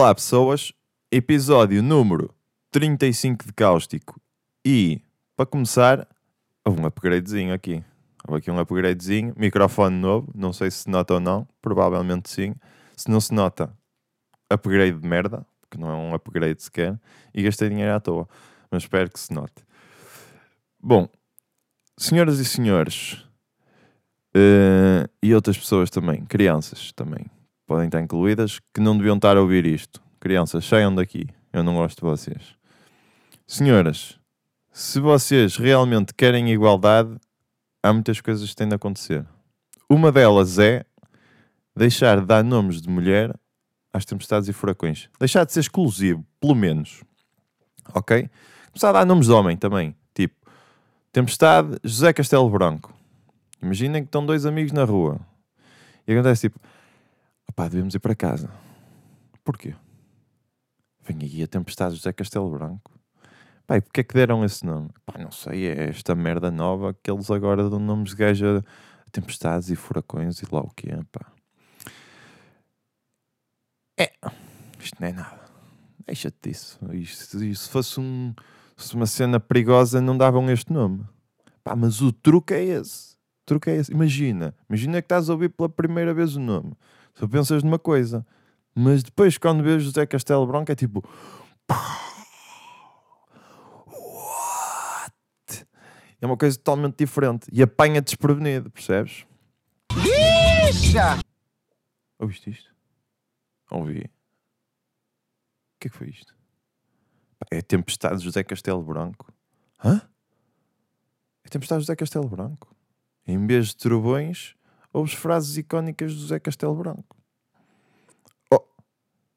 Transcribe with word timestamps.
Olá, 0.00 0.14
pessoas. 0.14 0.72
Episódio 1.10 1.82
número 1.82 2.32
35 2.70 3.46
de 3.46 3.52
Cáustico. 3.52 4.20
E, 4.64 5.02
para 5.36 5.44
começar, 5.44 6.06
houve 6.64 6.80
um 6.80 6.86
upgradezinho 6.86 7.52
aqui. 7.52 7.82
Houve 8.24 8.38
aqui 8.38 8.48
um 8.48 8.60
upgradezinho. 8.60 9.34
Microfone 9.36 9.96
novo. 9.96 10.30
Não 10.36 10.52
sei 10.52 10.70
se 10.70 10.88
nota 10.88 11.14
ou 11.14 11.18
não. 11.18 11.48
Provavelmente 11.60 12.30
sim. 12.30 12.54
Se 12.96 13.10
não 13.10 13.20
se 13.20 13.34
nota, 13.34 13.76
upgrade 14.48 15.00
de 15.00 15.04
merda. 15.04 15.44
Porque 15.62 15.76
não 15.76 15.90
é 15.90 15.94
um 15.96 16.14
upgrade 16.14 16.62
sequer. 16.62 16.96
E 17.34 17.42
gastei 17.42 17.68
dinheiro 17.68 17.92
à 17.92 17.98
toa. 17.98 18.28
Mas 18.70 18.84
espero 18.84 19.10
que 19.10 19.18
se 19.18 19.34
note. 19.34 19.66
Bom, 20.80 21.08
senhoras 21.96 22.38
e 22.38 22.44
senhores, 22.44 23.26
eh, 24.32 25.08
e 25.20 25.34
outras 25.34 25.58
pessoas 25.58 25.90
também, 25.90 26.24
crianças 26.24 26.92
também, 26.92 27.26
podem 27.68 27.86
estar 27.86 28.00
incluídas, 28.00 28.58
que 28.74 28.80
não 28.80 28.96
deviam 28.96 29.16
estar 29.16 29.36
a 29.36 29.40
ouvir 29.40 29.66
isto. 29.66 30.02
Crianças, 30.18 30.64
saiam 30.64 30.92
daqui. 30.92 31.26
Eu 31.52 31.62
não 31.62 31.74
gosto 31.74 31.98
de 31.98 32.02
vocês. 32.02 32.56
Senhoras, 33.46 34.18
se 34.72 34.98
vocês 34.98 35.56
realmente 35.56 36.14
querem 36.14 36.50
igualdade, 36.50 37.14
há 37.82 37.92
muitas 37.92 38.20
coisas 38.20 38.48
que 38.48 38.56
têm 38.56 38.68
de 38.68 38.74
acontecer. 38.74 39.24
Uma 39.88 40.10
delas 40.10 40.58
é 40.58 40.84
deixar 41.76 42.20
de 42.20 42.26
dar 42.26 42.42
nomes 42.42 42.80
de 42.80 42.88
mulher 42.88 43.34
às 43.92 44.04
tempestades 44.04 44.48
e 44.48 44.52
furacões. 44.52 45.08
Deixar 45.20 45.44
de 45.44 45.52
ser 45.52 45.60
exclusivo, 45.60 46.24
pelo 46.40 46.54
menos. 46.54 47.04
Ok? 47.94 48.28
Começar 48.68 48.90
a 48.90 48.92
dar 48.92 49.04
nomes 49.04 49.26
de 49.26 49.32
homem 49.32 49.56
também. 49.56 49.94
Tipo, 50.14 50.34
Tempestade, 51.12 51.78
José 51.84 52.12
Castelo 52.14 52.48
Branco. 52.48 52.94
Imaginem 53.62 54.02
que 54.02 54.08
estão 54.08 54.24
dois 54.24 54.46
amigos 54.46 54.72
na 54.72 54.84
rua. 54.84 55.20
E 56.06 56.12
acontece 56.12 56.48
tipo, 56.48 56.58
opá, 57.48 57.68
devemos 57.68 57.94
ir 57.94 57.98
para 57.98 58.14
casa. 58.14 58.50
Porquê? 59.44 59.74
Vem 61.04 61.18
aí 61.22 61.42
a 61.42 61.46
Tempestade 61.46 61.96
José 61.96 62.12
Castelo 62.12 62.50
Branco. 62.50 62.92
Pá, 63.66 63.76
e 63.76 63.80
porquê 63.80 64.00
é 64.00 64.04
que 64.04 64.14
deram 64.14 64.44
esse 64.44 64.64
nome? 64.64 64.90
Pá, 65.04 65.18
não 65.18 65.30
sei, 65.30 65.66
é 65.66 65.88
esta 65.88 66.14
merda 66.14 66.50
nova 66.50 66.94
que 66.94 67.10
eles 67.10 67.30
agora 67.30 67.68
dão 67.68 67.78
nomes 67.78 68.10
de 68.10 68.16
gajo 68.16 68.58
a 68.58 69.10
tempestades 69.10 69.70
e 69.70 69.76
furacões 69.76 70.40
e 70.40 70.46
lá 70.50 70.60
o 70.60 70.70
que 70.70 70.90
é, 70.90 70.98
pá. 71.10 71.32
É, 73.98 74.12
isto 74.80 74.96
não 75.00 75.08
é 75.08 75.12
nada. 75.12 75.40
Deixa-te 76.06 76.48
disso. 76.48 76.78
Isto, 76.92 77.44
isto, 77.44 77.64
se 77.64 77.68
fosse 77.68 78.00
um, 78.00 78.32
se 78.76 78.94
uma 78.94 79.06
cena 79.06 79.40
perigosa, 79.40 80.00
não 80.00 80.16
davam 80.16 80.50
este 80.50 80.72
nome. 80.72 81.04
Pá, 81.62 81.76
mas 81.76 82.00
o 82.00 82.12
truque 82.12 82.54
é 82.54 82.64
esse. 82.64 83.14
O 83.42 83.46
truque 83.46 83.70
é 83.70 83.76
esse. 83.76 83.92
Imagina, 83.92 84.54
imagina 84.68 85.02
que 85.02 85.06
estás 85.06 85.28
a 85.28 85.32
ouvir 85.32 85.50
pela 85.50 85.68
primeira 85.68 86.14
vez 86.14 86.36
o 86.36 86.40
nome. 86.40 86.72
Só 87.18 87.26
pensas 87.26 87.62
numa 87.64 87.78
coisa. 87.78 88.24
Mas 88.74 89.02
depois, 89.02 89.36
quando 89.36 89.62
vês 89.62 89.82
José 89.82 90.06
Castelo 90.06 90.46
Branco, 90.46 90.70
é 90.70 90.74
tipo. 90.76 91.02
What? 93.86 95.66
É 96.20 96.26
uma 96.26 96.36
coisa 96.36 96.56
totalmente 96.56 96.96
diferente. 96.96 97.48
E 97.52 97.60
apanha 97.60 98.00
desprevenido, 98.00 98.70
percebes? 98.70 99.26
Bicha! 99.92 101.18
Ouviste 102.20 102.50
isto? 102.50 102.72
Ouvi. 103.70 104.00
O 104.00 105.80
que 105.80 105.88
é 105.88 105.90
que 105.90 105.96
foi 105.96 106.10
isto? 106.10 106.34
É 107.50 107.60
Tempestade 107.60 108.18
de 108.18 108.24
José 108.24 108.44
Castelo 108.44 108.82
Branco. 108.82 109.32
Hã? 109.84 110.00
É 111.44 111.48
Tempestade 111.48 111.80
de 111.80 111.86
José 111.86 111.96
Castelo 111.96 112.28
Branco. 112.28 112.74
Em 113.26 113.44
vez 113.46 113.68
de 113.68 113.76
trovões, 113.76 114.54
ouves 114.98 115.14
frases 115.14 115.56
icónicas 115.56 116.12
de 116.12 116.20
José 116.20 116.40
Castelo 116.40 116.74
Branco. 116.74 117.16
Oh, 118.52 118.64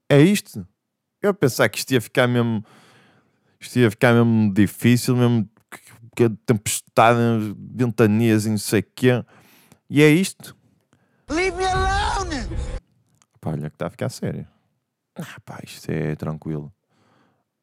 é 0.09 0.19
isto? 0.22 0.67
Eu 1.22 1.33
pensava 1.33 1.69
que 1.69 1.77
isto 1.77 1.91
ia 1.91 2.01
ficar 2.01 2.27
mesmo. 2.27 2.63
Isto 3.59 3.77
ia 3.79 3.91
ficar 3.91 4.13
mesmo 4.13 4.51
difícil, 4.53 5.16
mesmo 5.16 5.47
que- 6.16 6.29
tempestade, 6.45 7.19
ventanias 7.57 8.45
e 8.45 8.50
não 8.50 8.57
sei 8.57 8.79
o 8.79 8.85
quê. 8.95 9.23
E 9.89 10.01
é 10.01 10.09
isto. 10.09 10.57
Leave 11.29 11.55
me 11.55 11.66
alone! 11.66 12.35
Pá, 13.39 13.51
olha 13.51 13.69
que 13.69 13.75
está 13.75 13.88
a 13.88 13.89
ficar 13.89 14.09
sério. 14.09 14.47
Ah, 15.16 15.39
pá, 15.45 15.59
isto 15.63 15.89
é 15.89 16.16
tranquilo. 16.16 16.73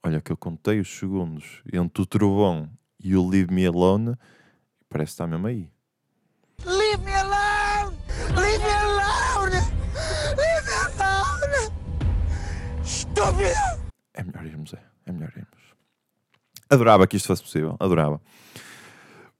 Olha 0.04 0.20
que 0.20 0.31
eu 0.31 0.37
contei 0.37 0.78
os 0.78 0.88
segundos 0.88 1.62
entre 1.72 2.03
o 2.03 2.06
trovão 2.06 2.70
e 3.03 3.16
o 3.16 3.28
Leave 3.28 3.53
Me 3.53 3.66
Alone 3.66 4.14
parece 4.88 5.10
que 5.10 5.14
está 5.14 5.26
mesmo 5.26 5.47
aí. 5.47 5.69
É 14.15 14.23
melhor 14.23 14.47
irmos, 14.47 14.75
é. 14.75 14.83
É 15.06 15.12
melhor 15.12 15.31
irmos. 15.31 15.75
Adorava 16.71 17.06
que 17.06 17.17
isto 17.17 17.27
fosse 17.27 17.43
possível. 17.43 17.77
Adorava. 17.81 18.21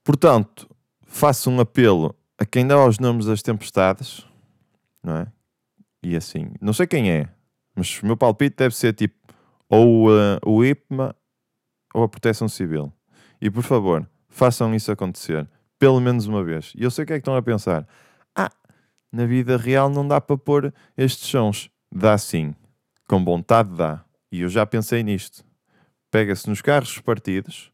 Portanto, 0.03 0.69
faço 1.05 1.49
um 1.49 1.59
apelo 1.59 2.15
a 2.37 2.45
quem 2.45 2.67
dá 2.67 2.83
os 2.85 2.99
nomes 2.99 3.25
das 3.25 3.41
tempestades, 3.41 4.25
não 5.03 5.17
é? 5.17 5.27
E 6.03 6.15
assim, 6.15 6.51
não 6.59 6.73
sei 6.73 6.87
quem 6.87 7.11
é, 7.11 7.29
mas 7.75 8.01
o 8.01 8.05
meu 8.05 8.17
palpite 8.17 8.55
deve 8.57 8.75
ser 8.75 8.93
tipo 8.93 9.15
ou 9.69 10.11
eh, 10.11 10.39
o 10.45 10.63
IPMA 10.63 11.15
ou 11.93 12.03
a 12.03 12.09
Proteção 12.09 12.47
Civil. 12.49 12.91
E 13.41 13.49
por 13.49 13.63
favor, 13.63 14.09
façam 14.27 14.73
isso 14.73 14.91
acontecer. 14.91 15.47
Pelo 15.77 16.01
menos 16.01 16.25
uma 16.25 16.43
vez. 16.43 16.73
E 16.75 16.83
eu 16.83 16.91
sei 16.91 17.03
o 17.03 17.07
que 17.07 17.13
é 17.13 17.15
que 17.17 17.21
estão 17.21 17.35
a 17.35 17.41
pensar. 17.41 17.87
Ah, 18.35 18.51
na 19.11 19.25
vida 19.25 19.55
real 19.55 19.89
não 19.89 20.05
dá 20.07 20.19
para 20.19 20.37
pôr 20.37 20.73
estes 20.97 21.29
sons. 21.29 21.69
Dá 21.89 22.17
sim. 22.17 22.53
Com 23.09 23.25
vontade 23.25 23.75
dá. 23.75 24.05
E 24.31 24.41
eu 24.41 24.49
já 24.49 24.65
pensei 24.67 25.01
nisto. 25.01 25.43
Pega-se 26.11 26.47
nos 26.47 26.61
carros 26.61 26.89
dos 26.89 26.99
partidos, 26.99 27.71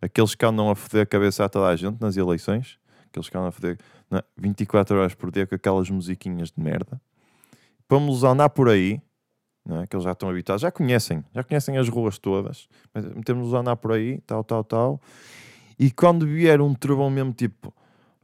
aqueles 0.00 0.34
que 0.36 0.44
andam 0.46 0.70
a 0.70 0.76
foder 0.76 1.02
a 1.02 1.06
cabeça 1.06 1.44
a 1.44 1.48
toda 1.48 1.66
a 1.66 1.74
gente 1.76 2.00
nas 2.00 2.16
eleições, 2.16 2.78
aqueles 3.08 3.28
que 3.28 3.36
andam 3.36 3.48
a 3.48 3.52
foder 3.52 3.78
na- 4.08 4.22
24 4.36 4.96
horas 4.96 5.14
por 5.14 5.30
dia 5.32 5.44
com 5.46 5.56
aquelas 5.56 5.90
musiquinhas 5.90 6.52
de 6.52 6.60
merda. 6.62 7.00
Vamos 7.88 8.22
andar 8.22 8.48
por 8.50 8.68
aí, 8.68 9.00
não 9.64 9.82
é? 9.82 9.86
que 9.88 9.94
eles 9.96 10.04
já 10.04 10.12
estão 10.12 10.28
habituados, 10.30 10.62
já 10.62 10.70
conhecem, 10.70 11.24
já 11.34 11.42
conhecem 11.42 11.76
as 11.78 11.88
ruas 11.88 12.18
todas, 12.18 12.68
mas 12.94 13.04
metemos-los 13.06 13.54
a 13.54 13.58
andar 13.58 13.76
por 13.76 13.92
aí, 13.92 14.20
tal, 14.26 14.44
tal, 14.44 14.62
tal. 14.62 15.00
E 15.78 15.90
quando 15.90 16.26
vier 16.26 16.60
um 16.60 16.74
trovão 16.74 17.10
mesmo 17.10 17.32
tipo, 17.32 17.74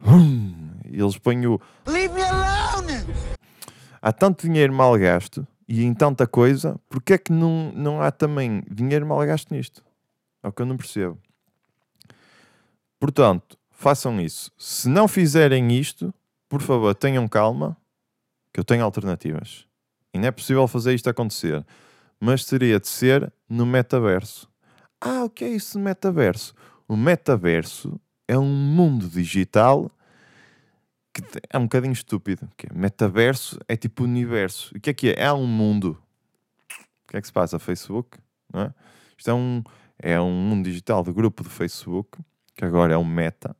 hum, 0.04 0.70
eles 0.84 1.18
põem 1.18 1.44
o, 1.46 1.60
Leave 1.88 2.14
me 2.14 2.22
alone! 2.22 2.94
há 4.00 4.12
tanto 4.12 4.46
dinheiro 4.46 4.72
mal 4.72 4.96
gasto 4.98 5.44
e 5.74 5.84
em 5.84 5.94
tanta 5.94 6.26
coisa, 6.26 6.78
porque 6.86 7.14
é 7.14 7.18
que 7.18 7.32
não, 7.32 7.72
não 7.72 8.02
há 8.02 8.10
também 8.10 8.62
dinheiro 8.70 9.06
mal 9.06 9.24
gasto 9.24 9.54
nisto? 9.54 9.82
É 10.42 10.48
o 10.48 10.52
que 10.52 10.60
eu 10.60 10.66
não 10.66 10.76
percebo. 10.76 11.18
Portanto, 13.00 13.56
façam 13.70 14.20
isso. 14.20 14.52
Se 14.58 14.86
não 14.86 15.08
fizerem 15.08 15.72
isto, 15.72 16.12
por 16.46 16.60
favor, 16.60 16.94
tenham 16.94 17.26
calma, 17.26 17.74
que 18.52 18.60
eu 18.60 18.64
tenho 18.64 18.84
alternativas. 18.84 19.66
E 20.12 20.18
não 20.18 20.28
é 20.28 20.30
possível 20.30 20.68
fazer 20.68 20.92
isto 20.92 21.08
acontecer. 21.08 21.64
Mas 22.20 22.44
teria 22.44 22.78
de 22.78 22.86
ser 22.86 23.32
no 23.48 23.64
metaverso. 23.64 24.46
Ah, 25.00 25.24
o 25.24 25.30
que 25.30 25.42
é 25.42 25.48
isso 25.48 25.78
de 25.78 25.84
metaverso? 25.84 26.54
O 26.86 26.98
metaverso 26.98 27.98
é 28.28 28.36
um 28.38 28.44
mundo 28.44 29.08
digital 29.08 29.90
que 31.12 31.22
é 31.50 31.58
um 31.58 31.64
bocadinho 31.64 31.92
estúpido. 31.92 32.48
Que 32.56 32.66
é, 32.66 32.70
metaverso 32.72 33.58
é 33.68 33.76
tipo 33.76 34.04
universo. 34.04 34.74
O 34.76 34.80
que 34.80 34.90
é 34.90 34.94
que 34.94 35.10
é? 35.10 35.24
É 35.24 35.32
um 35.32 35.46
mundo. 35.46 36.00
O 37.04 37.08
que 37.08 37.16
é 37.16 37.20
que 37.20 37.26
se 37.26 37.32
passa? 37.32 37.58
Facebook? 37.58 38.18
Não 38.52 38.62
é? 38.62 38.74
Isto 39.16 39.30
é 39.30 39.34
um, 39.34 39.62
é 39.98 40.20
um 40.20 40.32
mundo 40.32 40.64
digital 40.64 41.02
do 41.02 41.12
grupo 41.12 41.42
do 41.42 41.50
Facebook, 41.50 42.18
que 42.56 42.64
agora 42.64 42.94
é 42.94 42.98
um 42.98 43.04
meta, 43.04 43.54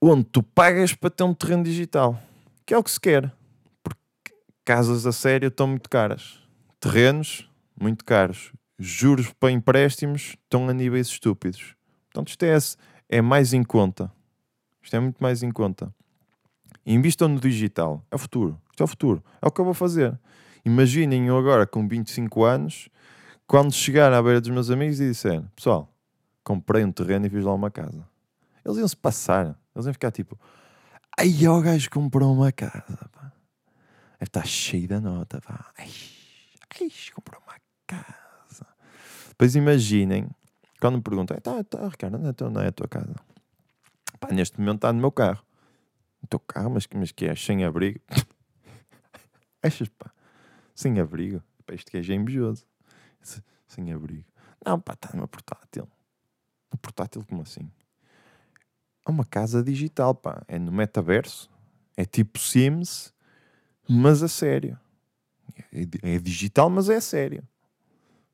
onde 0.00 0.24
tu 0.24 0.42
pagas 0.42 0.94
para 0.94 1.10
ter 1.10 1.24
um 1.24 1.34
terreno 1.34 1.64
digital, 1.64 2.20
que 2.66 2.74
é 2.74 2.78
o 2.78 2.82
que 2.82 2.90
se 2.90 3.00
quer. 3.00 3.32
Porque 3.82 4.00
casas 4.64 5.06
a 5.06 5.12
sério 5.12 5.48
estão 5.48 5.66
muito 5.66 5.88
caras. 5.88 6.38
Terrenos, 6.78 7.50
muito 7.80 8.04
caros. 8.04 8.52
Juros 8.78 9.32
para 9.32 9.50
empréstimos 9.50 10.36
estão 10.42 10.68
a 10.68 10.72
níveis 10.72 11.08
estúpidos. 11.08 11.74
Portanto, 12.12 12.28
isto 12.28 12.42
é, 12.44 12.56
é 13.08 13.22
mais 13.22 13.52
em 13.52 13.62
conta. 13.62 14.12
Isto 14.84 14.96
é 14.96 15.00
muito 15.00 15.16
mais 15.18 15.42
em 15.42 15.50
conta. 15.50 15.92
Invistam 16.86 17.28
no 17.28 17.40
digital. 17.40 18.04
É 18.10 18.16
o 18.16 18.18
futuro. 18.18 18.60
Isto 18.70 18.82
é 18.82 18.84
o 18.84 18.86
futuro. 18.86 19.24
É 19.40 19.48
o 19.48 19.50
que 19.50 19.60
eu 19.60 19.64
vou 19.64 19.72
fazer. 19.72 20.18
Imaginem 20.64 21.26
eu 21.26 21.38
agora 21.38 21.66
com 21.66 21.88
25 21.88 22.44
anos, 22.44 22.90
quando 23.46 23.72
chegar 23.72 24.12
à 24.12 24.22
beira 24.22 24.40
dos 24.40 24.50
meus 24.50 24.70
amigos 24.70 25.00
e 25.00 25.08
disser: 25.08 25.42
Pessoal, 25.56 25.90
comprei 26.42 26.84
um 26.84 26.92
terreno 26.92 27.26
e 27.26 27.30
fiz 27.30 27.42
lá 27.42 27.54
uma 27.54 27.70
casa. 27.70 28.06
Eles 28.62 28.78
iam 28.78 28.88
se 28.88 28.96
passar. 28.96 29.58
Eles 29.74 29.86
iam 29.86 29.92
ficar 29.94 30.10
tipo: 30.10 30.38
Ai, 31.18 31.48
o 31.48 31.60
gajo 31.62 31.88
comprou 31.90 32.32
uma 32.34 32.52
casa. 32.52 33.10
Estar 34.20 34.46
cheio 34.46 34.86
da 34.88 35.00
nota. 35.00 35.40
Pá. 35.40 35.70
Ai, 35.78 35.90
ai, 36.80 36.90
comprou 37.14 37.42
uma 37.46 37.56
casa. 37.86 38.66
Depois 39.30 39.56
imaginem, 39.56 40.28
quando 40.78 40.96
me 40.96 41.02
perguntam: 41.02 41.38
Tá, 41.38 41.64
tá, 41.64 41.88
Ricardo, 41.88 42.18
onde 42.18 42.28
é, 42.28 42.50
não 42.50 42.60
é 42.60 42.68
a 42.68 42.72
tua 42.72 42.88
casa? 42.88 43.14
Pá, 44.28 44.34
neste 44.34 44.58
momento 44.58 44.76
está 44.76 44.92
no 44.92 45.00
meu 45.00 45.12
carro. 45.12 45.44
No 46.22 46.28
teu 46.28 46.40
carro, 46.40 46.70
mas, 46.70 46.86
mas 46.94 47.12
que 47.12 47.26
é? 47.26 47.34
Sem 47.34 47.64
abrigo? 47.64 48.00
Achas, 49.62 49.88
pá. 49.88 50.10
Sem 50.74 50.98
abrigo. 51.00 51.42
Pá, 51.66 51.74
este 51.74 51.90
gajo 51.92 52.12
é 52.12 52.16
invejoso. 52.16 52.64
Se- 53.20 53.42
Sem 53.66 53.92
abrigo. 53.92 54.24
Não, 54.64 54.80
pá, 54.80 54.94
está 54.94 55.10
numa 55.14 55.28
portátil. 55.28 55.88
No 56.72 56.78
portátil, 56.78 57.24
como 57.28 57.42
assim? 57.42 57.70
É 59.06 59.10
uma 59.10 59.24
casa 59.24 59.62
digital, 59.62 60.14
pá. 60.14 60.42
É 60.48 60.58
no 60.58 60.72
metaverso. 60.72 61.50
É 61.96 62.04
tipo 62.04 62.38
Sims, 62.38 63.12
mas 63.88 64.22
a 64.22 64.28
sério. 64.28 64.78
É, 65.72 66.14
é 66.14 66.18
digital, 66.18 66.68
mas 66.70 66.88
é 66.88 66.96
a 66.96 67.00
sério. 67.00 67.46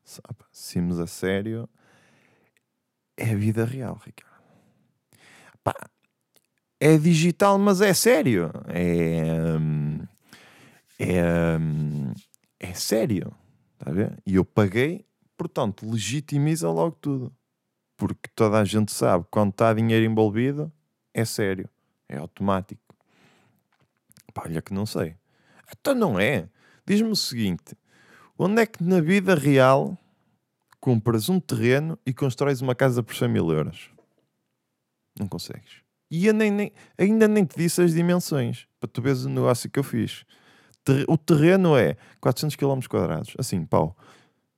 Sabe? 0.04 0.38
Sims 0.52 0.98
a 0.98 1.06
sério 1.06 1.68
é 3.16 3.32
a 3.32 3.36
vida 3.36 3.64
real, 3.64 4.00
Ricardo. 4.04 4.29
É 6.80 6.96
digital, 6.96 7.58
mas 7.58 7.80
é 7.80 7.92
sério. 7.92 8.50
É. 8.68 9.58
hum, 9.58 10.00
É. 10.98 11.58
hum, 11.58 12.12
É 12.58 12.74
sério. 12.74 13.34
Está 13.78 13.90
a 13.90 13.94
ver? 13.94 14.22
E 14.26 14.34
eu 14.34 14.44
paguei, 14.44 15.06
portanto, 15.36 15.86
legitimiza 15.90 16.70
logo 16.70 16.96
tudo. 17.00 17.34
Porque 17.96 18.28
toda 18.34 18.58
a 18.58 18.64
gente 18.64 18.92
sabe 18.92 19.26
quando 19.30 19.50
está 19.50 19.72
dinheiro 19.74 20.04
envolvido, 20.04 20.72
é 21.14 21.24
sério. 21.24 21.68
É 22.08 22.16
automático. 22.18 22.82
Pá, 24.34 24.42
olha 24.46 24.62
que 24.62 24.72
não 24.74 24.86
sei. 24.86 25.16
Então 25.70 25.94
não 25.94 26.18
é. 26.18 26.48
Diz-me 26.86 27.10
o 27.10 27.16
seguinte: 27.16 27.76
onde 28.38 28.62
é 28.62 28.66
que 28.66 28.82
na 28.82 29.00
vida 29.00 29.34
real 29.34 29.96
compras 30.80 31.28
um 31.28 31.38
terreno 31.38 31.98
e 32.06 32.12
constróis 32.12 32.60
uma 32.60 32.74
casa 32.74 33.02
por 33.02 33.14
100 33.14 33.28
mil 33.28 33.50
euros? 33.50 33.90
Não 35.18 35.28
consegues. 35.28 35.82
E 36.10 36.26
eu 36.26 36.34
nem, 36.34 36.50
nem- 36.50 36.72
ainda 36.98 37.28
nem 37.28 37.44
te 37.44 37.56
disse 37.56 37.80
as 37.82 37.92
dimensões 37.94 38.66
para 38.80 38.88
tu 38.88 39.00
veres 39.00 39.24
o 39.24 39.28
negócio 39.28 39.70
que 39.70 39.78
eu 39.78 39.84
fiz. 39.84 40.24
Ter- 40.84 41.04
O 41.08 41.16
terreno 41.16 41.76
é 41.76 41.96
400 42.20 42.56
km 42.56 42.80
assim, 43.38 43.64
pau, 43.64 43.96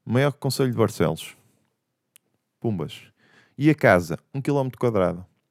maior 0.05 0.31
que 0.31 0.39
o 0.39 0.41
Conselho 0.41 0.71
de 0.71 0.77
Barcelos. 0.77 1.37
Pumbas. 2.61 3.03
E 3.59 3.69
a 3.69 3.75
casa, 3.75 4.19
1 4.35 4.41
km. 4.41 4.71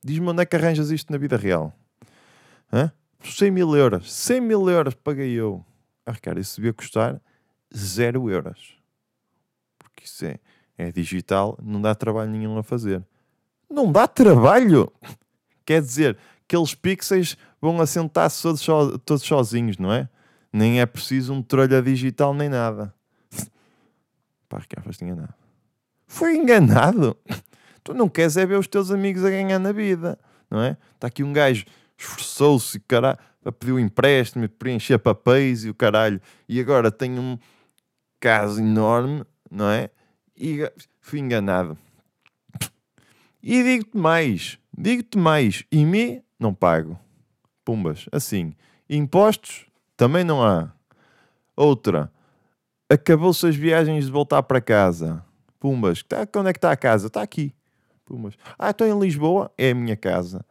Diz-me 0.04 0.28
onde 0.30 0.42
é 0.42 0.46
que 0.46 0.56
arranjas 0.56 0.90
isto 0.90 1.12
na 1.12 1.18
vida 1.18 1.38
real? 1.38 1.72
Hã? 2.74 2.92
Por 3.20 3.28
100 3.28 3.52
mil 3.52 3.76
euros. 3.76 4.12
100 4.12 4.42
mil 4.42 4.68
euros 4.70 4.96
paguei 4.96 5.32
eu. 5.34 5.64
Ah, 6.06 6.12
Ricardo, 6.14 6.40
isso 6.40 6.56
devia 6.56 6.74
custar 6.74 7.22
0 7.76 8.30
euros. 8.32 8.76
Porque 9.78 10.06
isso 10.06 10.26
é, 10.26 10.40
é 10.78 10.92
digital, 10.92 11.58
não 11.62 11.80
dá 11.82 11.94
trabalho 11.94 12.32
nenhum 12.32 12.58
a 12.58 12.64
fazer. 12.64 13.06
Não 13.70 13.92
dá 13.92 14.08
trabalho! 14.08 14.92
Quer 15.72 15.82
dizer, 15.82 16.18
aqueles 16.44 16.76
pixels 16.76 17.38
vão 17.62 17.80
assentar-se 17.80 18.42
todos, 18.42 18.60
so- 18.62 19.00
todos 19.00 19.24
sozinhos, 19.24 19.78
não 19.78 19.92
é? 19.94 20.10
Nem 20.52 20.82
é 20.82 20.86
preciso 20.86 21.34
um 21.34 21.42
trolha 21.42 21.82
digital 21.82 22.34
nem 22.34 22.50
nada. 22.50 22.94
Pá, 24.50 24.58
Ricardo, 24.60 24.86
foste 24.86 25.06
enganado. 25.06 25.34
Foi 26.08 26.36
enganado? 26.36 27.16
Tu 27.84 27.94
não 27.94 28.10
queres 28.10 28.36
é 28.38 28.46
ver 28.46 28.60
os 28.60 28.68
teus 28.68 28.92
amigos 28.92 29.24
a 29.24 29.30
ganhar 29.30 29.58
na 29.60 29.72
vida, 29.72 30.20
não 30.50 30.62
é? 30.62 30.78
Está 30.94 31.08
aqui 31.08 31.24
um 31.24 31.34
gajo 31.34 31.66
esforçou-se, 31.98 32.80
caralho, 32.82 33.18
a 33.46 33.52
pedir 33.52 33.72
um 33.72 33.80
empréstimo, 33.80 34.48
preencher 34.50 34.98
papéis 35.00 35.64
e 35.64 35.70
o 35.70 35.74
caralho, 35.74 36.20
e 36.50 36.60
agora 36.60 36.92
tem 36.92 37.18
um 37.18 37.38
caso 38.20 38.60
enorme, 38.60 39.24
não 39.50 39.70
é? 39.70 39.90
E 40.36 40.70
fui 41.00 41.20
enganado. 41.20 41.78
E 43.44 43.64
digo-te 43.64 43.98
mais, 43.98 44.60
digo-te 44.78 45.18
mais, 45.18 45.64
e 45.72 45.86
me 45.86 46.24
não 46.40 46.54
pago. 46.54 47.00
Pumbas, 47.66 48.06
assim. 48.12 48.54
Impostos 48.90 49.66
também 49.96 50.24
não 50.24 50.44
há. 50.44 50.72
Outra, 51.56 52.12
acabou-se 52.90 53.48
as 53.48 53.56
viagens 53.56 54.06
de 54.06 54.12
voltar 54.12 54.44
para 54.44 54.60
casa. 54.60 55.24
Pumbas, 55.60 56.04
tá, 56.04 56.28
onde 56.36 56.50
é 56.50 56.54
que 56.54 56.58
está 56.58 56.72
a 56.72 56.78
casa? 56.78 57.08
Está 57.08 57.22
aqui. 57.22 57.54
Pumbas. 58.06 58.36
Ah, 58.58 58.72
estou 58.72 58.88
em 58.88 59.00
Lisboa, 59.00 59.52
é 59.58 59.72
a 59.72 59.76
minha 59.76 59.96
casa. 59.96 60.46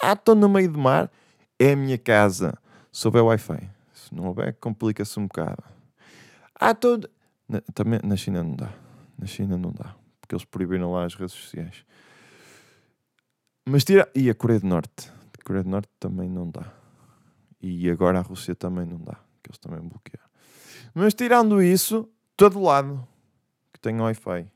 Ah, 0.00 0.12
estou 0.12 0.34
no 0.34 0.48
meio 0.48 0.70
do 0.70 0.78
mar, 0.78 1.10
é 1.58 1.72
a 1.72 1.76
minha 1.76 1.98
casa. 1.98 2.54
Se 2.92 3.06
houver 3.06 3.22
Wi-Fi. 3.22 3.68
Se 3.92 4.14
não 4.14 4.26
houver, 4.26 4.54
complica-se 4.60 5.18
um 5.18 5.26
bocado. 5.26 5.62
Ah, 6.58 6.70
estou... 6.70 7.00
Na, 7.48 7.60
também, 7.74 8.00
na 8.04 8.16
China 8.16 8.42
não 8.42 8.54
dá. 8.54 8.70
Na 9.18 9.26
China 9.26 9.56
não 9.56 9.72
dá. 9.72 9.94
Porque 10.20 10.34
eles 10.34 10.44
proibiram 10.44 10.92
lá 10.92 11.04
as 11.04 11.14
redes 11.14 11.34
sociais. 11.34 11.84
Mas 13.64 13.84
tira... 13.84 14.10
E 14.14 14.28
a 14.28 14.34
Coreia 14.34 14.60
do 14.60 14.66
Norte. 14.66 15.10
A 15.38 15.44
Coreia 15.44 15.64
do 15.64 15.70
Norte 15.70 15.88
também 15.98 16.28
não 16.28 16.50
dá. 16.50 16.72
E 17.60 17.88
agora 17.88 18.18
a 18.18 18.22
Rússia 18.22 18.54
também 18.54 18.84
não 18.84 18.98
dá. 18.98 19.14
Que 19.42 19.50
eles 19.50 19.58
também 19.58 19.80
bloquearam. 19.80 20.28
Mas 20.94 21.14
tirando 21.14 21.62
isso, 21.62 22.08
todo 22.36 22.60
lado 22.60 23.06
que 23.72 23.80
tem 23.80 24.00
Wi-Fi. 24.00 24.46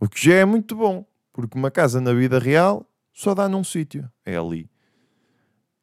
O 0.00 0.08
que 0.08 0.24
já 0.24 0.34
é 0.34 0.44
muito 0.44 0.74
bom. 0.76 1.06
Porque 1.32 1.56
uma 1.56 1.70
casa 1.70 2.00
na 2.00 2.12
vida 2.12 2.38
real 2.38 2.88
só 3.12 3.34
dá 3.34 3.48
num 3.48 3.64
sítio. 3.64 4.10
É 4.24 4.36
ali. 4.36 4.68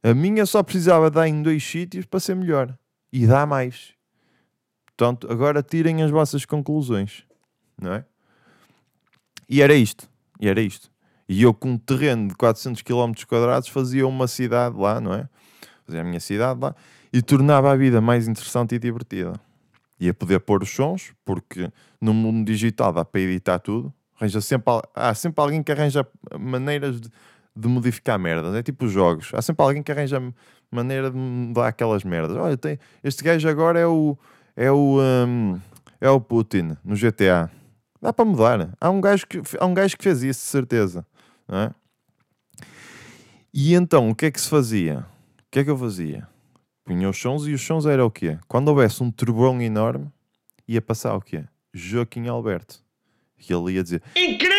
A 0.04 0.14
minha 0.14 0.46
só 0.46 0.62
precisava 0.62 1.10
dar 1.10 1.28
em 1.28 1.42
dois 1.42 1.64
sítios 1.64 2.06
para 2.06 2.20
ser 2.20 2.36
melhor. 2.36 2.78
E 3.12 3.26
dá 3.26 3.46
mais. 3.46 3.94
Portanto, 4.86 5.32
agora 5.32 5.64
tirem 5.64 6.04
as 6.04 6.12
vossas 6.12 6.46
conclusões. 6.46 7.24
Não 7.82 7.94
é? 7.94 8.06
E 9.48 9.62
era 9.62 9.74
isto. 9.74 10.10
E 10.40 10.48
era 10.48 10.62
isto. 10.62 10.91
E 11.32 11.44
eu 11.44 11.54
com 11.54 11.70
um 11.70 11.78
terreno 11.78 12.28
de 12.28 12.36
400 12.36 12.82
km 12.82 13.14
quadrados 13.26 13.70
fazia 13.70 14.06
uma 14.06 14.28
cidade 14.28 14.78
lá, 14.78 15.00
não 15.00 15.14
é? 15.14 15.30
Fazia 15.86 16.02
a 16.02 16.04
minha 16.04 16.20
cidade 16.20 16.60
lá 16.60 16.76
e 17.14 17.22
tornava 17.22 17.72
a 17.72 17.76
vida 17.78 18.02
mais 18.02 18.28
interessante 18.28 18.76
e 18.76 18.80
divertida. 18.80 19.32
Ia 19.98 20.14
poder 20.14 20.42
pôr 20.42 20.62
os 20.62 20.70
sons, 20.70 21.14
porque 21.24 21.72
no 22.02 22.14
mundo 22.14 22.46
digital 22.46 22.92
dá 22.92 23.06
para 23.06 23.22
editar 23.22 23.60
tudo. 23.60 23.94
Arranja 24.20 24.42
sempre, 24.42 24.74
há 24.94 25.14
sempre 25.16 25.42
alguém 25.42 25.64
que 25.64 25.72
arranja 25.72 26.06
maneiras 26.38 27.00
de, 27.00 27.10
de 27.56 27.68
modificar 27.70 28.20
merdas. 28.20 28.54
É 28.54 28.62
tipo 28.62 28.84
os 28.84 28.92
jogos. 28.92 29.32
Há 29.34 29.42
sempre 29.42 29.64
alguém 29.64 29.82
que 29.82 29.90
arranja 29.90 30.22
maneira 30.70 31.10
de 31.10 31.16
mudar 31.16 31.70
aquelas 31.70 32.04
merdas. 32.04 32.36
Olha, 32.36 32.58
tem, 32.58 32.78
este 33.02 33.24
gajo 33.24 33.48
agora 33.48 33.80
é 33.80 33.88
o, 33.88 34.18
é 34.54 34.70
o, 34.70 35.00
hum, 35.00 35.58
é 36.02 36.10
o 36.10 36.20
Putin 36.20 36.76
no 36.84 36.94
GTA. 36.98 37.50
Dá 38.02 38.12
para 38.12 38.26
mudar. 38.26 38.70
Há 38.82 38.90
um 38.90 39.00
gajo 39.00 39.26
que, 39.26 39.42
há 39.58 39.66
um 39.66 39.74
gajo 39.74 39.96
que 39.96 40.04
fez 40.04 40.24
isso, 40.24 40.42
de 40.42 40.48
certeza. 40.48 41.06
É? 41.52 41.72
E 43.54 43.74
então, 43.74 44.10
o 44.10 44.16
que 44.16 44.28
é 44.28 44.32
que 44.32 44.40
se 44.40 44.50
fazia? 44.50 45.06
O 45.40 45.52
que 45.52 45.60
é 45.60 45.64
que 45.66 45.70
eu 45.70 45.78
fazia? 45.78 46.26
Punha 46.86 47.10
os 47.10 47.18
sons 47.18 47.46
e 47.46 47.54
os 47.54 47.62
sons 47.62 47.86
era 47.86 48.06
o 48.06 48.10
quê? 48.10 48.40
Quando 48.48 48.70
houvesse 48.70 49.04
um 49.04 49.12
trovão 49.12 49.62
enorme, 49.62 50.10
ia 50.66 50.82
passar 50.82 51.14
o 51.16 51.22
quê? 51.22 51.44
Joaquim 51.74 52.28
Alberto. 52.28 52.82
E 53.38 53.54
ele 53.54 53.74
ia 53.74 53.84
dizer: 53.84 54.02
Incrível! 54.16 54.52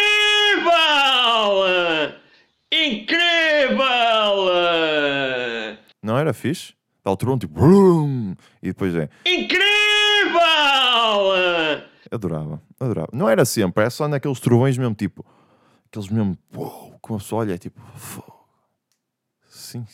Incrível! 2.70 3.86
Não 6.02 6.18
era 6.18 6.34
fixe? 6.34 6.74
Dá 7.02 7.10
o 7.10 7.16
trovão 7.16 7.38
tipo. 7.38 7.54
Brum! 7.54 8.34
E 8.62 8.68
depois 8.68 8.94
é. 8.94 9.08
Incrível! 9.24 9.62
Adorava, 12.10 12.62
adorava. 12.78 13.08
Não 13.12 13.26
era 13.26 13.46
sempre, 13.46 13.84
é 13.84 13.88
só 13.90 14.06
naqueles 14.06 14.38
trovões 14.38 14.76
mesmo, 14.76 14.94
tipo. 14.94 15.24
Aqueles 15.92 16.08
mesmo. 16.08 16.38
Uou, 16.56 16.98
como 17.02 17.18
a 17.18 17.20
pessoa 17.20 17.42
olha, 17.42 17.52
é 17.52 17.58
tipo. 17.58 17.78
Sim, 19.44 19.84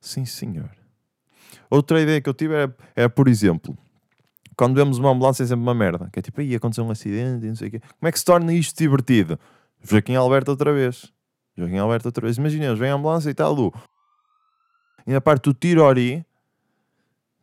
sim, 0.00 0.24
senhor. 0.24 0.70
Outra 1.68 2.00
ideia 2.00 2.20
que 2.20 2.28
eu 2.28 2.34
tive 2.34 2.54
era, 2.54 2.76
era, 2.94 3.10
por 3.10 3.26
exemplo, 3.26 3.76
quando 4.56 4.76
vemos 4.76 4.98
uma 4.98 5.10
ambulância 5.10 5.42
é 5.42 5.46
sempre 5.46 5.62
uma 5.62 5.74
merda. 5.74 6.08
Que 6.12 6.20
é 6.20 6.22
tipo, 6.22 6.40
aí 6.40 6.54
aconteceu 6.54 6.84
um 6.84 6.90
acidente 6.92 7.44
não 7.46 7.56
sei 7.56 7.66
o 7.66 7.70
quê. 7.72 7.80
Como 7.80 8.08
é 8.08 8.12
que 8.12 8.18
se 8.20 8.24
torna 8.24 8.54
isto 8.54 8.78
divertido? 8.78 9.40
Joaquim 9.82 10.14
Alberto 10.14 10.52
outra 10.52 10.72
vez. 10.72 11.12
Joaquim 11.56 11.78
Alberto 11.78 12.06
outra 12.06 12.26
vez. 12.26 12.36
Imaginemos, 12.36 12.78
vem 12.78 12.90
a 12.90 12.94
ambulância 12.94 13.28
e 13.28 13.34
tal, 13.34 13.56
do... 13.56 13.74
E 15.04 15.12
na 15.12 15.20
parte 15.20 15.44
do 15.44 15.54
tirori, 15.54 16.24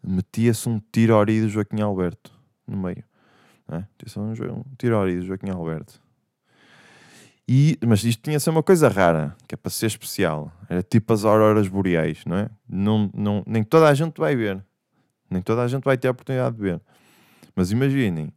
metia-se 0.02 0.70
um 0.70 0.80
tirori 0.94 1.42
do 1.42 1.50
Joaquim 1.50 1.82
Alberto 1.82 2.32
no 2.66 2.78
meio. 2.78 3.04
Não 3.68 3.80
é? 3.80 3.88
Um 4.50 4.64
tirori 4.78 5.20
do 5.20 5.26
Joaquim 5.26 5.50
Alberto. 5.50 6.07
E, 7.50 7.77
mas 7.88 8.04
isto 8.04 8.22
tinha 8.22 8.39
ser 8.39 8.50
uma 8.50 8.62
coisa 8.62 8.89
rara, 8.89 9.34
que 9.48 9.56
é 9.56 9.58
para 9.58 9.72
ser 9.72 9.86
especial. 9.86 10.51
Era 10.68 10.84
tipo 10.84 11.13
as 11.13 11.24
auroras 11.24 11.70
boreais, 11.70 12.25
não 12.25 12.38
é? 12.38 12.50
Não, 12.68 13.10
não, 13.13 13.44
nem 13.48 13.63
toda 13.63 13.88
a 13.88 13.94
gente 13.94 14.20
vai 14.20 14.36
ver. 14.36 14.62
Nem 15.30 15.42
toda 15.42 15.62
a 15.62 15.68
gente 15.68 15.84
vai 15.84 15.98
ter 15.98 16.10
a 16.10 16.12
oportunidade 16.12 16.58
de 16.58 16.62
ver. 16.62 16.82
Mas 17.56 17.72
imaginem, 17.72 18.34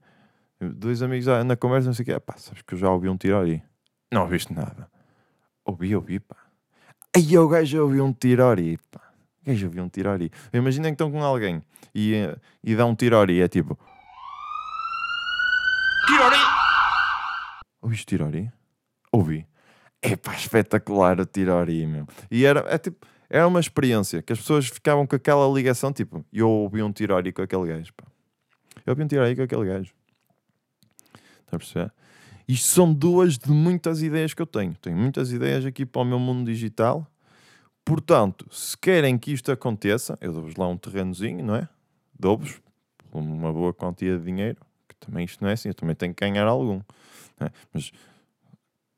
dois 0.61 1.03
amigos 1.03 1.27
na 1.45 1.57
conversa, 1.57 1.89
não 1.89 1.95
sei 1.95 2.05
o 2.05 2.07
quê, 2.07 2.21
pá, 2.21 2.35
sabes 2.37 2.63
que 2.63 2.75
eu 2.75 2.79
já 2.79 2.89
ouvi 2.89 3.09
um 3.09 3.17
tirori? 3.17 3.63
Não 4.13 4.23
ouviste 4.23 4.53
nada. 4.53 4.89
Ouvi, 5.65 5.95
ouvi, 5.95 6.21
pá. 6.21 6.37
Aí 7.17 7.37
o 7.37 7.49
gajo 7.49 7.83
ouviu 7.83 8.05
um 8.05 8.13
tirori, 8.13 8.79
pá. 8.93 9.01
O 9.43 9.47
gajo 9.47 9.67
ouviu 9.67 9.83
um 9.83 9.89
tirori. 9.89 10.31
Imaginem 10.53 10.93
que 10.93 10.95
estão 10.95 11.11
com 11.11 11.23
alguém 11.23 11.63
e, 11.93 12.15
e 12.63 12.77
dá 12.77 12.87
um 12.87 12.95
tirori, 12.95 13.41
é 13.41 13.49
tipo... 13.49 13.77
Tirori! 16.07 16.37
Ouviste 17.83 18.07
tirori? 18.07 18.53
Ouvi. 19.13 19.47
É 20.03 20.17
pá, 20.17 20.35
espetacular 20.35 21.21
o 21.21 21.27
tirori, 21.27 21.87
meu. 21.87 22.07
E 22.31 22.45
era, 22.45 22.61
é, 22.69 22.79
tipo, 22.79 23.07
era 23.29 23.47
uma 23.47 23.61
experiência 23.61 24.23
que 24.23 24.33
as 24.33 24.39
pessoas 24.39 24.67
ficavam 24.69 25.07
com 25.07 25.15
aquela 25.15 25.47
ligação, 25.53 25.93
tipo, 25.93 26.25
eu 26.33 26.49
ouvi 26.49 26.83
um 26.83 26.93
tirori 26.93 27.33
com 27.33 27.43
aquele 27.43 27.67
gajo, 27.67 27.93
pá. 27.95 28.05
Eu 28.87 28.95
vim 28.97 29.07
tirar 29.07 29.25
aí 29.25 29.37
com 29.37 29.43
aquele 29.43 29.65
gajo. 29.67 29.93
Está 31.45 31.57
a 31.57 31.59
perceber? 31.59 31.93
Isto 32.49 32.67
são 32.67 32.93
duas 32.93 33.39
de 33.39 33.51
muitas 33.51 34.03
ideias 34.03 34.35
que 34.35 34.43
eu 34.43 34.47
tenho. 34.47 34.75
Tenho 34.75 34.97
muitas 34.97 35.33
ideias 35.33 35.65
aqui 35.65 35.87
para 35.87 36.03
o 36.03 36.05
meu 36.05 36.19
mundo 36.19 36.47
digital. 36.47 37.07
Portanto, 37.85 38.47
se 38.51 38.77
querem 38.77 39.17
que 39.17 39.33
isto 39.33 39.53
aconteça, 39.53 40.19
eu 40.21 40.33
dou-vos 40.33 40.57
lá 40.57 40.67
um 40.67 40.77
terrenozinho, 40.77 41.45
não 41.45 41.55
é? 41.55 41.69
Dou-vos 42.19 42.61
uma 43.13 43.53
boa 43.53 43.73
quantia 43.73 44.19
de 44.19 44.25
dinheiro, 44.25 44.59
que 44.89 44.95
também 44.97 45.25
isto 45.25 45.43
não 45.43 45.51
é 45.51 45.55
assim, 45.55 45.69
eu 45.69 45.75
também 45.75 45.95
tenho 45.95 46.15
que 46.15 46.25
ganhar 46.25 46.47
algum. 46.47 46.81
é? 47.41 47.51
Mas, 47.73 47.93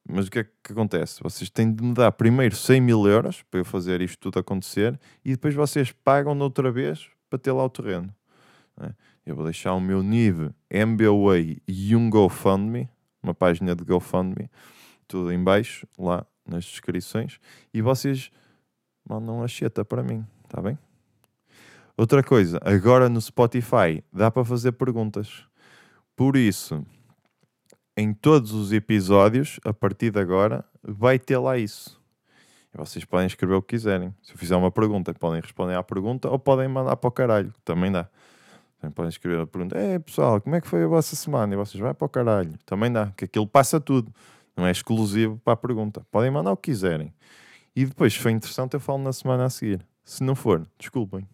mas 0.08 0.26
o 0.26 0.30
que 0.30 0.40
é 0.40 0.44
que 0.44 0.72
acontece? 0.72 1.22
Vocês 1.22 1.48
têm 1.48 1.72
de 1.72 1.82
me 1.82 1.94
dar 1.94 2.10
primeiro 2.12 2.54
100 2.56 2.80
mil 2.80 3.06
euros 3.06 3.42
para 3.42 3.60
eu 3.60 3.64
fazer 3.64 4.00
isto 4.00 4.18
tudo 4.18 4.38
acontecer 4.38 4.98
e 5.24 5.30
depois 5.32 5.54
vocês 5.54 5.92
pagam 5.92 6.38
outra 6.38 6.70
vez 6.70 7.08
para 7.30 7.38
ter 7.38 7.52
lá 7.52 7.64
o 7.64 7.70
terreno. 7.70 8.14
não 8.76 8.88
é? 8.88 8.94
Eu 9.24 9.36
vou 9.36 9.44
deixar 9.44 9.72
o 9.74 9.80
meu 9.80 10.02
NIV, 10.02 10.50
MBWay 10.68 11.62
e 11.66 11.94
um 11.94 12.10
GoFundMe, 12.10 12.88
uma 13.22 13.32
página 13.32 13.76
de 13.76 13.84
GoFundMe, 13.84 14.50
tudo 15.06 15.32
em 15.32 15.42
baixo, 15.42 15.86
lá 15.96 16.26
nas 16.44 16.64
descrições, 16.64 17.38
e 17.72 17.80
vocês 17.80 18.32
mandam 19.08 19.42
a 19.42 19.46
cheta 19.46 19.84
para 19.84 20.02
mim, 20.02 20.26
está 20.44 20.60
bem? 20.60 20.76
Outra 21.96 22.22
coisa, 22.22 22.58
agora 22.64 23.08
no 23.08 23.20
Spotify 23.20 24.02
dá 24.12 24.30
para 24.30 24.44
fazer 24.44 24.72
perguntas. 24.72 25.44
Por 26.16 26.36
isso, 26.36 26.84
em 27.96 28.12
todos 28.12 28.52
os 28.52 28.72
episódios, 28.72 29.60
a 29.64 29.72
partir 29.72 30.10
de 30.10 30.18
agora, 30.18 30.64
vai 30.82 31.18
ter 31.18 31.38
lá 31.38 31.58
isso. 31.58 32.00
Vocês 32.74 33.04
podem 33.04 33.26
escrever 33.26 33.54
o 33.54 33.62
que 33.62 33.76
quiserem. 33.76 34.14
Se 34.22 34.32
eu 34.32 34.38
fizer 34.38 34.56
uma 34.56 34.70
pergunta, 34.70 35.12
podem 35.12 35.40
responder 35.42 35.74
à 35.74 35.82
pergunta 35.82 36.30
ou 36.30 36.38
podem 36.38 36.68
mandar 36.68 36.96
para 36.96 37.08
o 37.08 37.10
caralho, 37.10 37.52
também 37.64 37.92
dá. 37.92 38.08
Também 38.80 38.94
podem 38.94 39.10
escrever 39.10 39.40
a 39.40 39.46
pergunta: 39.46 39.76
É 39.76 39.98
pessoal, 39.98 40.40
como 40.40 40.56
é 40.56 40.60
que 40.60 40.66
foi 40.66 40.82
a 40.82 40.86
vossa 40.86 41.14
semana? 41.14 41.52
E 41.52 41.56
vocês 41.56 41.80
vai 41.80 41.92
para 41.92 42.06
o 42.06 42.08
caralho, 42.08 42.54
também 42.64 42.90
dá, 42.90 43.12
que 43.14 43.26
aquilo 43.26 43.46
passa 43.46 43.78
tudo, 43.78 44.12
não 44.56 44.66
é 44.66 44.70
exclusivo 44.70 45.38
para 45.44 45.52
a 45.52 45.56
pergunta. 45.56 46.04
Podem 46.10 46.30
mandar 46.30 46.52
o 46.52 46.56
que 46.56 46.70
quiserem. 46.70 47.12
E 47.76 47.84
depois, 47.84 48.14
se 48.14 48.18
for 48.18 48.30
interessante, 48.30 48.74
eu 48.74 48.80
falo 48.80 49.02
na 49.02 49.12
semana 49.12 49.44
a 49.44 49.50
seguir. 49.50 49.86
Se 50.04 50.24
não 50.24 50.34
for, 50.34 50.66
desculpem. 50.78 51.26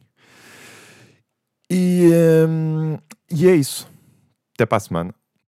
E, 1.70 2.10
hum, 2.48 2.98
e 3.30 3.48
é 3.48 3.54
isso. 3.54 3.88
Até 4.54 4.66
para 4.66 4.76
a 4.76 4.80
semana. 4.80 5.17